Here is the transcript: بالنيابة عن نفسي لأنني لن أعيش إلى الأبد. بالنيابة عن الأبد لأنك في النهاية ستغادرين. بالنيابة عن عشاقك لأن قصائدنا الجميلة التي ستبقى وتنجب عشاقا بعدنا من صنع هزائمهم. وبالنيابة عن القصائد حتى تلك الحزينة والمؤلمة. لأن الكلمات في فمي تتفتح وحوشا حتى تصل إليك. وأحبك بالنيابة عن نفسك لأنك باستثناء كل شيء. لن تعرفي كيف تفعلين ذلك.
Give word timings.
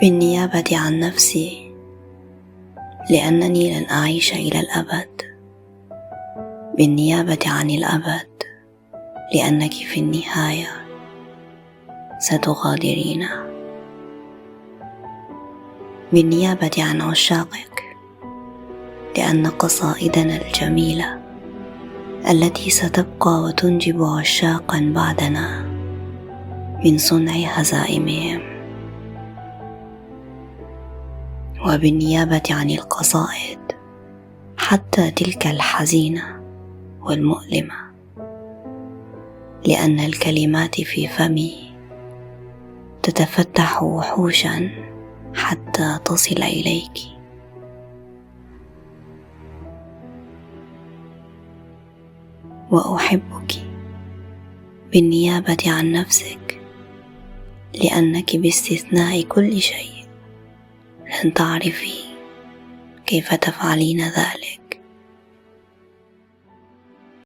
بالنيابة 0.00 0.64
عن 0.72 1.00
نفسي 1.00 1.70
لأنني 3.10 3.80
لن 3.80 3.86
أعيش 3.90 4.32
إلى 4.32 4.60
الأبد. 4.60 5.22
بالنيابة 6.76 7.38
عن 7.46 7.70
الأبد 7.70 8.28
لأنك 9.34 9.72
في 9.72 10.00
النهاية 10.00 10.68
ستغادرين. 12.18 13.28
بالنيابة 16.12 16.70
عن 16.78 17.00
عشاقك 17.00 17.82
لأن 19.16 19.46
قصائدنا 19.46 20.36
الجميلة 20.46 21.18
التي 22.30 22.70
ستبقى 22.70 23.40
وتنجب 23.42 24.02
عشاقا 24.02 24.92
بعدنا 24.94 25.62
من 26.84 26.98
صنع 26.98 27.32
هزائمهم. 27.32 28.57
وبالنيابة 31.66 32.42
عن 32.50 32.70
القصائد 32.70 33.58
حتى 34.56 35.10
تلك 35.10 35.46
الحزينة 35.46 36.40
والمؤلمة. 37.00 37.74
لأن 39.66 40.00
الكلمات 40.00 40.80
في 40.80 41.08
فمي 41.08 41.74
تتفتح 43.02 43.82
وحوشا 43.82 44.70
حتى 45.34 45.98
تصل 46.04 46.42
إليك. 46.42 46.98
وأحبك 52.70 53.52
بالنيابة 54.92 55.56
عن 55.66 55.92
نفسك 55.92 56.60
لأنك 57.74 58.36
باستثناء 58.36 59.22
كل 59.22 59.60
شيء. 59.60 59.97
لن 61.08 61.34
تعرفي 61.34 61.94
كيف 63.06 63.34
تفعلين 63.34 64.00
ذلك. 64.00 64.67